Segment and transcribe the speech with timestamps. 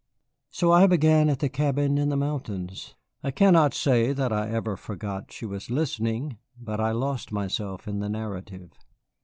[0.49, 2.95] So I began at the cabin in the mountains.
[3.21, 7.99] I cannot say that I ever forgot she was listening, but I lost myself in
[7.99, 8.71] the narrative.